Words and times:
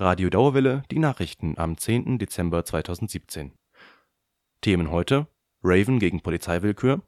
Radio 0.00 0.30
Dauerwelle 0.30 0.84
die 0.92 1.00
Nachrichten 1.00 1.58
am 1.58 1.76
10. 1.76 2.20
Dezember 2.20 2.64
2017. 2.64 3.52
Themen 4.60 4.92
heute: 4.92 5.26
Raven 5.64 5.98
gegen 5.98 6.20
Polizeiwillkür, 6.20 7.02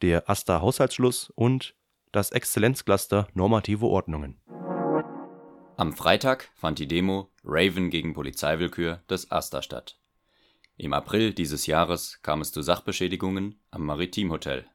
der 0.00 0.30
AStA 0.30 0.60
Haushaltsschluss 0.60 1.30
und 1.30 1.74
das 2.12 2.30
Exzellenzcluster 2.30 3.26
Normative 3.34 3.84
Ordnungen. 3.84 4.40
Am 5.76 5.92
Freitag 5.92 6.52
fand 6.54 6.78
die 6.78 6.86
Demo 6.86 7.32
Raven 7.42 7.90
gegen 7.90 8.14
Polizeiwillkür 8.14 9.02
des 9.10 9.32
AStA 9.32 9.60
statt. 9.60 9.98
Im 10.76 10.92
April 10.92 11.34
dieses 11.34 11.66
Jahres 11.66 12.20
kam 12.22 12.42
es 12.42 12.52
zu 12.52 12.62
Sachbeschädigungen 12.62 13.58
am 13.72 13.84
Maritim-Hotel. 13.86 14.66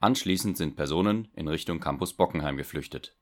Anschließend 0.00 0.56
sind 0.56 0.74
Personen 0.74 1.28
in 1.36 1.46
Richtung 1.46 1.78
Campus 1.78 2.14
Bockenheim 2.14 2.56
geflüchtet. 2.56 3.16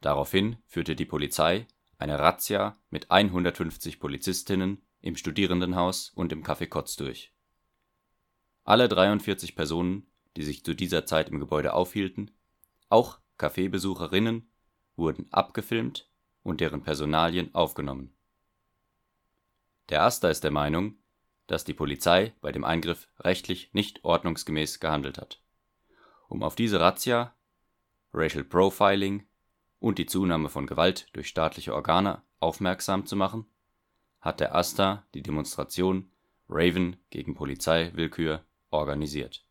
Daraufhin 0.00 0.56
führte 0.66 0.96
die 0.96 1.04
Polizei 1.04 1.66
eine 2.00 2.18
Razzia 2.18 2.78
mit 2.88 3.10
150 3.10 4.00
Polizistinnen 4.00 4.82
im 5.02 5.16
Studierendenhaus 5.16 6.10
und 6.14 6.32
im 6.32 6.42
Café 6.42 6.66
Kotz 6.66 6.96
durch. 6.96 7.32
Alle 8.64 8.88
43 8.88 9.54
Personen, 9.54 10.06
die 10.36 10.42
sich 10.42 10.64
zu 10.64 10.74
dieser 10.74 11.04
Zeit 11.04 11.28
im 11.28 11.40
Gebäude 11.40 11.74
aufhielten, 11.74 12.30
auch 12.88 13.18
Kaffeebesucherinnen, 13.36 14.50
wurden 14.96 15.30
abgefilmt 15.30 16.10
und 16.42 16.60
deren 16.60 16.82
Personalien 16.82 17.54
aufgenommen. 17.54 18.14
Der 19.90 20.02
AStA 20.04 20.30
ist 20.30 20.44
der 20.44 20.50
Meinung, 20.50 20.96
dass 21.48 21.64
die 21.64 21.74
Polizei 21.74 22.32
bei 22.40 22.52
dem 22.52 22.64
Eingriff 22.64 23.08
rechtlich 23.18 23.74
nicht 23.74 24.04
ordnungsgemäß 24.04 24.80
gehandelt 24.80 25.18
hat. 25.18 25.42
Um 26.28 26.42
auf 26.42 26.54
diese 26.54 26.80
Razzia, 26.80 27.34
Racial 28.14 28.44
Profiling 28.44 29.26
und 29.80 29.98
die 29.98 30.06
Zunahme 30.06 30.48
von 30.48 30.66
Gewalt 30.66 31.08
durch 31.12 31.28
staatliche 31.28 31.74
Organe 31.74 32.22
aufmerksam 32.38 33.06
zu 33.06 33.16
machen, 33.16 33.46
hat 34.20 34.38
der 34.38 34.54
AStA 34.54 35.04
die 35.14 35.22
Demonstration 35.22 36.10
Raven 36.48 36.96
gegen 37.10 37.34
Polizeiwillkür 37.34 38.44
organisiert. 38.70 39.44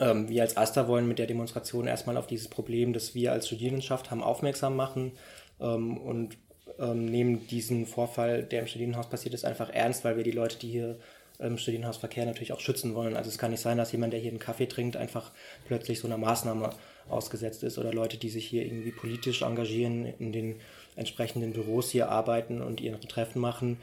Ähm, 0.00 0.28
wir 0.28 0.42
als 0.42 0.56
AStA 0.56 0.88
wollen 0.88 1.06
mit 1.06 1.18
der 1.18 1.26
Demonstration 1.26 1.86
erstmal 1.86 2.16
auf 2.16 2.26
dieses 2.26 2.48
Problem, 2.48 2.92
das 2.92 3.14
wir 3.14 3.32
als 3.32 3.46
Studierendenschaft 3.46 4.10
haben, 4.10 4.22
aufmerksam 4.22 4.74
machen 4.74 5.12
ähm, 5.60 5.96
und 5.98 6.36
ähm, 6.78 7.04
nehmen 7.04 7.46
diesen 7.46 7.86
Vorfall, 7.86 8.42
der 8.42 8.60
im 8.60 8.66
Studienhaus 8.66 9.08
passiert 9.08 9.34
ist, 9.34 9.44
einfach 9.44 9.70
ernst, 9.70 10.04
weil 10.04 10.16
wir 10.16 10.24
die 10.24 10.32
Leute, 10.32 10.58
die 10.58 10.70
hier 10.70 10.98
im 11.38 11.58
Studienhausverkehr 11.58 12.26
natürlich 12.26 12.52
auch 12.52 12.60
schützen 12.60 12.94
wollen. 12.94 13.16
Also 13.16 13.28
es 13.28 13.38
kann 13.38 13.50
nicht 13.50 13.60
sein, 13.60 13.76
dass 13.76 13.92
jemand, 13.92 14.12
der 14.12 14.20
hier 14.20 14.30
einen 14.30 14.38
Kaffee 14.38 14.66
trinkt, 14.66 14.96
einfach 14.96 15.32
plötzlich 15.66 15.98
so 15.98 16.06
einer 16.06 16.18
Maßnahme 16.18 16.70
ausgesetzt 17.08 17.62
ist 17.62 17.78
oder 17.78 17.92
Leute, 17.92 18.16
die 18.16 18.30
sich 18.30 18.46
hier 18.46 18.64
irgendwie 18.64 18.92
politisch 18.92 19.42
engagieren, 19.42 20.06
in 20.18 20.32
den 20.32 20.60
entsprechenden 20.96 21.52
Büros 21.52 21.90
hier 21.90 22.08
arbeiten 22.08 22.62
und 22.62 22.80
ihre 22.80 23.00
Treffen 23.00 23.40
machen, 23.40 23.78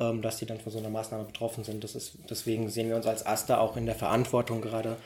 ähm, 0.00 0.22
dass 0.22 0.38
sie 0.38 0.46
dann 0.46 0.60
von 0.60 0.72
so 0.72 0.78
einer 0.78 0.90
Maßnahme 0.90 1.24
betroffen 1.24 1.62
sind. 1.62 1.84
Das 1.84 1.94
ist, 1.94 2.18
deswegen 2.30 2.68
sehen 2.70 2.88
wir 2.88 2.96
uns 2.96 3.06
als 3.06 3.26
AStA 3.26 3.58
auch 3.58 3.76
in 3.76 3.86
der 3.86 3.94
Verantwortung, 3.94 4.60
gerade 4.60 4.96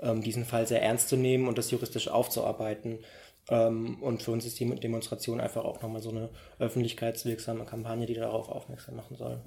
ähm, 0.00 0.22
diesen 0.22 0.44
Fall 0.44 0.66
sehr 0.66 0.82
ernst 0.82 1.08
zu 1.08 1.16
nehmen 1.16 1.48
und 1.48 1.58
das 1.58 1.70
juristisch 1.70 2.08
aufzuarbeiten. 2.08 2.98
Ähm, 3.50 4.00
und 4.00 4.22
für 4.22 4.30
uns 4.30 4.46
ist 4.46 4.60
die 4.60 4.74
Demonstration 4.76 5.40
einfach 5.40 5.64
auch 5.64 5.82
nochmal 5.82 6.02
so 6.02 6.10
eine 6.10 6.28
öffentlichkeitswirksame 6.58 7.64
Kampagne, 7.64 8.06
die 8.06 8.14
darauf 8.14 8.48
aufmerksam 8.48 8.96
machen 8.96 9.16
soll. 9.16 9.40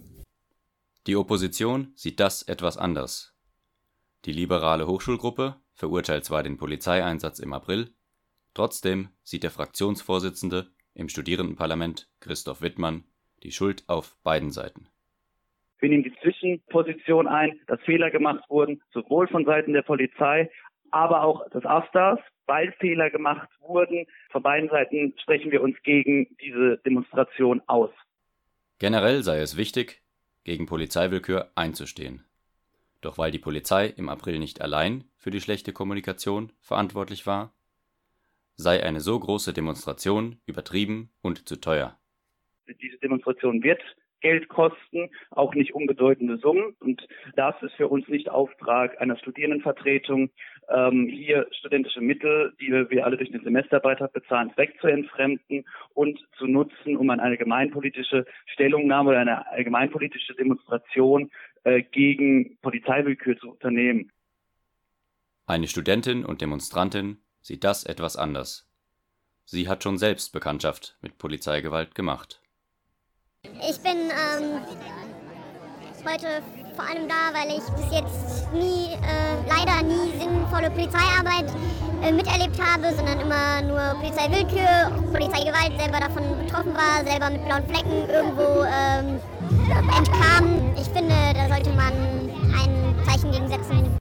Die 1.07 1.15
Opposition 1.15 1.93
sieht 1.95 2.19
das 2.19 2.43
etwas 2.43 2.77
anders. 2.77 3.35
Die 4.25 4.33
liberale 4.33 4.85
Hochschulgruppe 4.85 5.55
verurteilt 5.73 6.25
zwar 6.25 6.43
den 6.43 6.57
Polizeieinsatz 6.57 7.39
im 7.39 7.53
April, 7.53 7.89
trotzdem 8.53 9.09
sieht 9.23 9.41
der 9.41 9.49
Fraktionsvorsitzende 9.49 10.67
im 10.93 11.09
Studierendenparlament 11.09 12.07
Christoph 12.19 12.61
Wittmann 12.61 13.05
die 13.41 13.51
Schuld 13.51 13.83
auf 13.87 14.15
beiden 14.23 14.51
Seiten. 14.51 14.89
Wir 15.79 15.89
nehmen 15.89 16.03
die 16.03 16.13
Zwischenposition 16.21 17.27
ein, 17.27 17.59
dass 17.65 17.81
Fehler 17.81 18.11
gemacht 18.11 18.47
wurden, 18.47 18.83
sowohl 18.93 19.27
von 19.27 19.45
Seiten 19.45 19.73
der 19.73 19.81
Polizei, 19.81 20.51
aber 20.91 21.23
auch 21.23 21.49
des 21.49 21.65
AStAs, 21.65 22.19
weil 22.45 22.73
Fehler 22.73 23.09
gemacht 23.09 23.49
wurden. 23.59 24.05
Von 24.29 24.43
beiden 24.43 24.69
Seiten 24.69 25.15
sprechen 25.19 25.51
wir 25.51 25.63
uns 25.63 25.81
gegen 25.81 26.35
diese 26.39 26.77
Demonstration 26.85 27.63
aus. 27.65 27.89
Generell 28.77 29.23
sei 29.23 29.39
es 29.39 29.57
wichtig, 29.57 30.03
gegen 30.43 30.65
Polizeiwillkür 30.65 31.51
einzustehen. 31.55 32.23
Doch 33.01 33.17
weil 33.17 33.31
die 33.31 33.39
Polizei 33.39 33.87
im 33.87 34.09
April 34.09 34.39
nicht 34.39 34.61
allein 34.61 35.05
für 35.17 35.31
die 35.31 35.41
schlechte 35.41 35.73
Kommunikation 35.73 36.51
verantwortlich 36.61 37.25
war, 37.25 37.53
sei 38.55 38.83
eine 38.83 39.01
so 39.01 39.19
große 39.19 39.53
Demonstration 39.53 40.39
übertrieben 40.45 41.09
und 41.21 41.47
zu 41.47 41.59
teuer. 41.59 41.97
Diese 42.81 42.97
Demonstration 42.99 43.63
wird 43.63 43.81
Geld 44.21 44.47
kosten, 44.47 45.09
auch 45.31 45.55
nicht 45.55 45.73
unbedeutende 45.73 46.37
Summen. 46.37 46.75
Und 46.79 47.07
das 47.35 47.55
ist 47.61 47.73
für 47.73 47.87
uns 47.87 48.07
nicht 48.07 48.29
Auftrag 48.29 49.01
einer 49.01 49.17
Studierendenvertretung, 49.17 50.29
ähm, 50.73 51.07
hier 51.07 51.47
studentische 51.51 52.01
Mittel, 52.01 52.53
die 52.59 52.71
wir 52.71 53.05
alle 53.05 53.17
durch 53.17 53.31
den 53.31 53.43
Semesterbeitrag 53.43 54.13
bezahlen, 54.13 54.51
wegzuentfremden 54.55 55.65
und 55.93 56.19
zu 56.37 56.47
nutzen, 56.47 56.97
um 56.97 57.09
eine 57.09 57.21
allgemeinpolitische 57.21 58.25
Stellungnahme 58.45 59.11
oder 59.11 59.19
eine 59.19 59.51
allgemeinpolitische 59.51 60.33
Demonstration 60.35 61.31
äh, 61.63 61.81
gegen 61.81 62.57
Polizeiwillkür 62.61 63.37
zu 63.37 63.51
unternehmen. 63.51 64.11
Eine 65.45 65.67
Studentin 65.67 66.23
und 66.25 66.41
Demonstrantin 66.41 67.17
sieht 67.41 67.63
das 67.63 67.83
etwas 67.83 68.15
anders. 68.15 68.69
Sie 69.45 69.67
hat 69.67 69.83
schon 69.83 69.97
selbst 69.97 70.31
Bekanntschaft 70.31 70.97
mit 71.01 71.17
Polizeigewalt 71.17 71.93
gemacht. 71.95 72.41
Ich 73.43 73.81
bin 73.81 73.97
ähm, 74.09 74.61
heute 76.05 76.41
vor 76.75 76.85
allem 76.87 77.07
da, 77.07 77.33
weil 77.33 77.49
ich 77.49 77.63
bis 77.75 77.91
jetzt 77.91 78.51
nie, 78.53 78.93
äh, 78.93 79.35
leider 79.47 79.83
nie 79.83 80.11
sinnvolle 80.19 80.69
Polizeiarbeit 80.71 81.51
äh, 82.01 82.11
miterlebt 82.11 82.59
habe, 82.61 82.93
sondern 82.95 83.19
immer 83.19 83.61
nur 83.61 83.99
Polizeiwillkür, 83.99 84.91
Polizeigewalt, 85.11 85.79
selber 85.79 85.99
davon 85.99 86.23
betroffen 86.43 86.73
war, 86.73 87.03
selber 87.05 87.29
mit 87.29 87.45
blauen 87.45 87.65
Flecken 87.67 88.09
irgendwo 88.09 88.63
ähm, 88.63 89.19
entkam. 89.97 90.75
Ich 90.75 90.87
finde, 90.87 91.15
da 91.33 91.47
sollte 91.47 91.69
man 91.71 91.93
ein 92.55 92.95
Zeichen 93.05 93.31
gegen 93.31 93.47
setzen. 93.47 93.97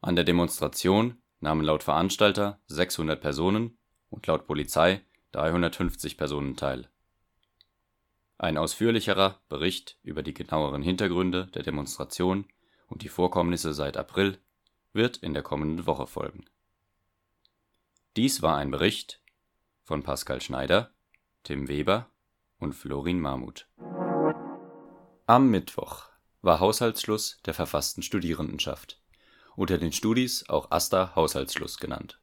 An 0.00 0.16
der 0.16 0.24
Demonstration 0.24 1.18
nahmen 1.40 1.62
laut 1.62 1.82
Veranstalter 1.82 2.58
600 2.66 3.20
Personen 3.20 3.76
und 4.10 4.26
laut 4.26 4.46
Polizei 4.46 5.02
350 5.32 6.16
Personen 6.16 6.56
teil. 6.56 6.88
Ein 8.40 8.56
ausführlicherer 8.56 9.40
Bericht 9.48 9.98
über 10.04 10.22
die 10.22 10.32
genaueren 10.32 10.80
Hintergründe 10.80 11.48
der 11.54 11.64
Demonstration 11.64 12.44
und 12.86 13.02
die 13.02 13.08
Vorkommnisse 13.08 13.74
seit 13.74 13.96
April 13.96 14.38
wird 14.92 15.16
in 15.16 15.34
der 15.34 15.42
kommenden 15.42 15.86
Woche 15.86 16.06
folgen. 16.06 16.44
Dies 18.16 18.40
war 18.40 18.56
ein 18.56 18.70
Bericht 18.70 19.20
von 19.82 20.04
Pascal 20.04 20.40
Schneider, 20.40 20.92
Tim 21.42 21.66
Weber 21.66 22.10
und 22.60 22.74
Florin 22.74 23.18
Mahmut. 23.18 23.66
Am 25.26 25.50
Mittwoch 25.50 26.04
war 26.40 26.60
Haushaltsschluss 26.60 27.40
der 27.44 27.54
verfassten 27.54 28.04
Studierendenschaft, 28.04 29.02
unter 29.56 29.78
den 29.78 29.92
Studis 29.92 30.48
auch 30.48 30.70
AStA 30.70 31.16
Haushaltsschluss 31.16 31.78
genannt. 31.78 32.20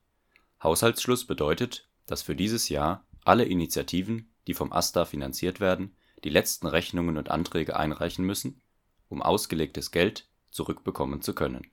Haushaltsschluss 0.63 1.25
bedeutet, 1.27 1.89
dass 2.05 2.21
für 2.21 2.37
dieses 2.37 2.69
Jahr 2.69 3.05
alle 3.25 3.43
Initiativen, 3.43 4.33
die 4.47 4.53
vom 4.53 4.71
AStA 4.71 5.03
finanziert 5.03 5.59
werden, 5.59 5.97
die 6.23 6.29
letzten 6.29 6.67
Rechnungen 6.67 7.17
und 7.17 7.29
Anträge 7.29 7.75
einreichen 7.75 8.25
müssen, 8.25 8.61
um 9.09 9.21
ausgelegtes 9.21 9.91
Geld 9.91 10.27
zurückbekommen 10.49 11.21
zu 11.21 11.35
können. 11.35 11.69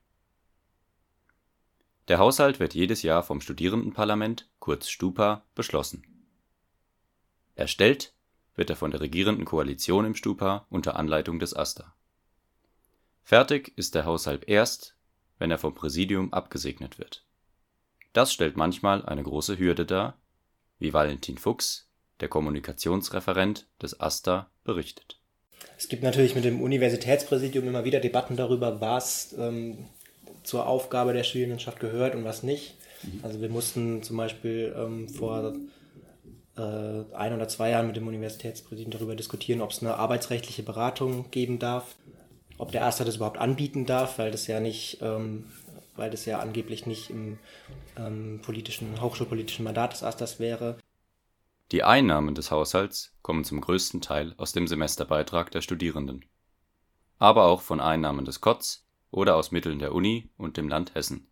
Der 2.08 2.18
Haushalt 2.18 2.58
wird 2.58 2.74
jedes 2.74 3.02
Jahr 3.02 3.22
vom 3.22 3.40
Studierendenparlament 3.40 4.48
kurz 4.58 4.88
Stupa 4.88 5.44
beschlossen. 5.54 6.04
Erstellt 7.54 8.14
wird 8.54 8.70
er 8.70 8.76
von 8.76 8.90
der 8.90 9.00
regierenden 9.00 9.44
Koalition 9.44 10.04
im 10.04 10.14
Stupa 10.14 10.66
unter 10.68 10.96
Anleitung 10.96 11.38
des 11.38 11.54
AStA. 11.54 11.94
Fertig 13.22 13.72
ist 13.76 13.94
der 13.94 14.04
Haushalt 14.04 14.48
erst, 14.48 14.96
wenn 15.38 15.50
er 15.50 15.58
vom 15.58 15.74
Präsidium 15.74 16.32
abgesegnet 16.32 16.98
wird. 16.98 17.24
Das 18.12 18.32
stellt 18.32 18.56
manchmal 18.56 19.06
eine 19.06 19.22
große 19.22 19.58
Hürde 19.58 19.86
dar, 19.86 20.18
wie 20.78 20.92
Valentin 20.92 21.38
Fuchs 21.38 21.88
der 22.22 22.28
Kommunikationsreferent 22.28 23.66
des 23.82 24.00
AStA, 24.00 24.48
berichtet. 24.64 25.18
Es 25.76 25.88
gibt 25.88 26.04
natürlich 26.04 26.36
mit 26.36 26.44
dem 26.44 26.62
Universitätspräsidium 26.62 27.66
immer 27.66 27.84
wieder 27.84 27.98
Debatten 27.98 28.36
darüber, 28.36 28.80
was 28.80 29.34
ähm, 29.36 29.88
zur 30.44 30.68
Aufgabe 30.68 31.12
der 31.12 31.24
Studierendenschaft 31.24 31.80
gehört 31.80 32.14
und 32.14 32.24
was 32.24 32.44
nicht. 32.44 32.76
Mhm. 33.02 33.20
Also 33.24 33.40
wir 33.40 33.48
mussten 33.48 34.04
zum 34.04 34.16
Beispiel 34.16 34.72
ähm, 34.78 35.08
vor 35.08 35.54
äh, 36.56 36.60
ein 36.60 37.34
oder 37.34 37.48
zwei 37.48 37.70
Jahren 37.70 37.88
mit 37.88 37.96
dem 37.96 38.06
Universitätspräsidium 38.06 38.92
darüber 38.92 39.16
diskutieren, 39.16 39.60
ob 39.60 39.72
es 39.72 39.82
eine 39.82 39.96
arbeitsrechtliche 39.96 40.62
Beratung 40.62 41.28
geben 41.32 41.58
darf, 41.58 41.96
ob 42.56 42.70
der 42.70 42.84
AStA 42.84 43.02
das 43.02 43.16
überhaupt 43.16 43.38
anbieten 43.38 43.84
darf, 43.84 44.18
weil 44.18 44.30
das 44.30 44.46
ja 44.46 44.60
nicht, 44.60 44.98
ähm, 45.02 45.46
weil 45.96 46.10
das 46.10 46.24
ja 46.24 46.38
angeblich 46.38 46.86
nicht 46.86 47.10
im 47.10 47.40
ähm, 47.98 48.40
politischen, 48.42 49.00
hochschulpolitischen 49.00 49.64
Mandat 49.64 49.94
des 49.94 50.04
AStAs 50.04 50.38
wäre. 50.38 50.78
Die 51.72 51.82
Einnahmen 51.82 52.34
des 52.34 52.50
Haushalts 52.50 53.16
kommen 53.22 53.44
zum 53.44 53.62
größten 53.62 54.02
Teil 54.02 54.34
aus 54.36 54.52
dem 54.52 54.66
Semesterbeitrag 54.66 55.50
der 55.52 55.62
Studierenden, 55.62 56.26
aber 57.16 57.44
auch 57.46 57.62
von 57.62 57.80
Einnahmen 57.80 58.26
des 58.26 58.42
Kots 58.42 58.86
oder 59.10 59.36
aus 59.36 59.52
Mitteln 59.52 59.78
der 59.78 59.94
Uni 59.94 60.28
und 60.36 60.58
dem 60.58 60.68
Land 60.68 60.94
Hessen. 60.94 61.30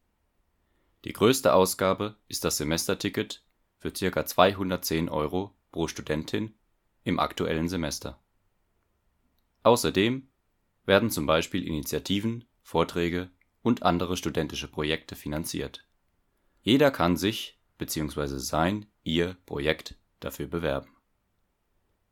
Die 1.04 1.12
größte 1.12 1.52
Ausgabe 1.52 2.16
ist 2.26 2.44
das 2.44 2.56
Semesterticket 2.56 3.44
für 3.80 3.92
ca. 3.92 4.24
210 4.24 5.10
Euro 5.10 5.54
pro 5.72 5.88
Studentin 5.88 6.54
im 7.04 7.18
aktuellen 7.18 7.68
Semester. 7.68 8.18
Außerdem 9.62 10.26
werden 10.86 11.10
zum 11.10 11.26
Beispiel 11.26 11.66
Initiativen, 11.66 12.46
Vorträge 12.62 13.30
und 13.60 13.82
andere 13.82 14.16
studentische 14.16 14.68
Projekte 14.68 15.16
finanziert. 15.16 15.86
Jeder 16.62 16.90
kann 16.90 17.18
sich 17.18 17.60
bzw. 17.76 18.38
sein/ihr 18.38 19.36
Projekt 19.44 19.99
dafür 20.20 20.46
bewerben. 20.46 20.88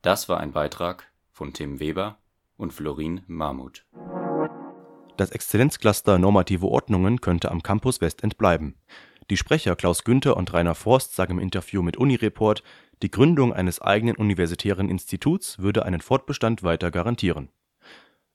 Das 0.02 0.28
war 0.28 0.40
ein 0.40 0.52
Beitrag 0.52 1.10
von 1.30 1.52
Tim 1.52 1.80
Weber 1.80 2.18
und 2.56 2.72
Florin 2.72 3.22
Mahmut. 3.26 3.86
Das 5.16 5.30
Exzellenzcluster 5.30 6.18
Normative 6.18 6.66
Ordnungen 6.66 7.20
könnte 7.20 7.50
am 7.50 7.62
Campus 7.62 8.00
Westend 8.00 8.38
bleiben. 8.38 8.76
Die 9.30 9.36
Sprecher 9.36 9.76
Klaus 9.76 10.04
Günther 10.04 10.36
und 10.36 10.52
Rainer 10.52 10.74
Forst 10.74 11.14
sagen 11.14 11.34
im 11.34 11.38
Interview 11.40 11.82
mit 11.82 11.96
Unireport, 11.96 12.62
die 13.02 13.10
Gründung 13.10 13.52
eines 13.52 13.80
eigenen 13.80 14.16
universitären 14.16 14.88
Instituts 14.88 15.58
würde 15.58 15.84
einen 15.84 16.00
Fortbestand 16.00 16.62
weiter 16.62 16.90
garantieren. 16.90 17.50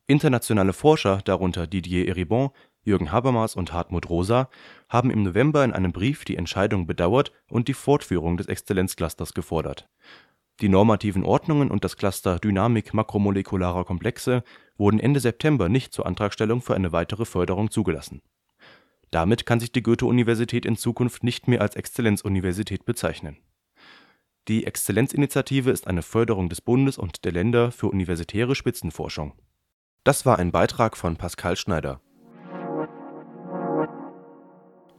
Internationale 0.05 0.73
Forscher, 0.73 1.21
darunter 1.23 1.65
Didier 1.65 2.07
Eribon, 2.07 2.51
Jürgen 2.83 3.11
Habermas 3.11 3.55
und 3.55 3.73
Hartmut 3.73 4.09
Rosa, 4.09 4.49
haben 4.89 5.09
im 5.09 5.23
November 5.23 5.63
in 5.63 5.73
einem 5.73 5.91
Brief 5.91 6.25
die 6.25 6.37
Entscheidung 6.37 6.85
bedauert 6.85 7.31
und 7.49 7.67
die 7.67 7.73
Fortführung 7.73 8.37
des 8.37 8.47
Exzellenzclusters 8.47 9.33
gefordert. 9.33 9.89
Die 10.61 10.69
normativen 10.69 11.23
Ordnungen 11.23 11.71
und 11.71 11.83
das 11.83 11.97
Cluster 11.97 12.39
Dynamik 12.39 12.93
makromolekularer 12.93 13.85
Komplexe 13.85 14.43
wurden 14.77 14.99
Ende 14.99 15.19
September 15.19 15.67
nicht 15.67 15.93
zur 15.93 16.05
Antragstellung 16.05 16.61
für 16.61 16.75
eine 16.75 16.91
weitere 16.91 17.25
Förderung 17.25 17.71
zugelassen. 17.71 18.21
Damit 19.09 19.45
kann 19.45 19.59
sich 19.59 19.71
die 19.71 19.83
Goethe-Universität 19.83 20.65
in 20.65 20.75
Zukunft 20.75 21.23
nicht 21.23 21.47
mehr 21.47 21.61
als 21.61 21.75
Exzellenzuniversität 21.75 22.85
bezeichnen. 22.85 23.37
Die 24.47 24.65
Exzellenzinitiative 24.65 25.71
ist 25.71 25.87
eine 25.87 26.01
Förderung 26.01 26.49
des 26.49 26.61
Bundes 26.61 26.97
und 26.97 27.23
der 27.23 27.31
Länder 27.31 27.71
für 27.71 27.87
universitäre 27.87 28.55
Spitzenforschung. 28.55 29.33
Das 30.03 30.25
war 30.25 30.37
ein 30.37 30.51
Beitrag 30.51 30.97
von 30.97 31.15
Pascal 31.15 31.55
Schneider. 31.55 32.01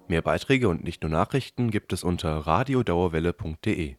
Mehr 0.06 0.22
Beiträge 0.22 0.68
und 0.68 0.84
nicht 0.84 1.02
nur 1.02 1.10
Nachrichten 1.10 1.70
gibt 1.70 1.94
es 1.94 2.04
unter 2.04 2.46
radiodauerwelle.de. 2.46 3.96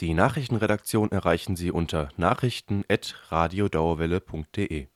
Die 0.00 0.14
Nachrichtenredaktion 0.14 1.10
erreichen 1.10 1.56
Sie 1.56 1.70
unter 1.70 2.10
nachrichten@radiodauerwelle.de 2.16 4.88